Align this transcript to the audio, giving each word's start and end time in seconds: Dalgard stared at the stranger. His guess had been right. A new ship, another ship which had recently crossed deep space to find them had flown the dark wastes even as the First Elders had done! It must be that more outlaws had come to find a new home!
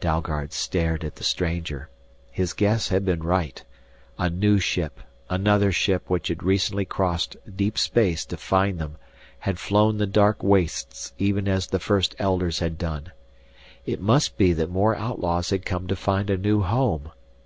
Dalgard 0.00 0.54
stared 0.54 1.04
at 1.04 1.16
the 1.16 1.24
stranger. 1.24 1.90
His 2.30 2.54
guess 2.54 2.88
had 2.88 3.04
been 3.04 3.22
right. 3.22 3.62
A 4.18 4.30
new 4.30 4.58
ship, 4.58 4.98
another 5.28 5.72
ship 5.72 6.08
which 6.08 6.28
had 6.28 6.42
recently 6.42 6.86
crossed 6.86 7.36
deep 7.54 7.76
space 7.76 8.24
to 8.24 8.38
find 8.38 8.78
them 8.78 8.96
had 9.40 9.58
flown 9.58 9.98
the 9.98 10.06
dark 10.06 10.42
wastes 10.42 11.12
even 11.18 11.46
as 11.46 11.66
the 11.66 11.78
First 11.80 12.14
Elders 12.18 12.60
had 12.60 12.78
done! 12.78 13.12
It 13.84 14.00
must 14.00 14.38
be 14.38 14.54
that 14.54 14.70
more 14.70 14.96
outlaws 14.96 15.50
had 15.50 15.66
come 15.66 15.86
to 15.88 15.96
find 15.96 16.30
a 16.30 16.38
new 16.38 16.62
home! 16.62 17.10